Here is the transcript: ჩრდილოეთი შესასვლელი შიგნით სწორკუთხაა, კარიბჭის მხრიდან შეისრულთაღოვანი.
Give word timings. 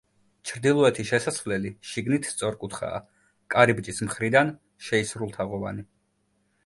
ჩრდილოეთი 0.51 1.03
შესასვლელი 1.09 1.71
შიგნით 1.89 2.25
სწორკუთხაა, 2.31 3.03
კარიბჭის 3.55 4.01
მხრიდან 4.09 4.51
შეისრულთაღოვანი. 4.89 5.87